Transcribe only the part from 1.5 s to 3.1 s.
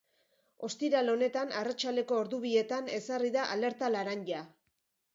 arratsaldeko ordu bietan,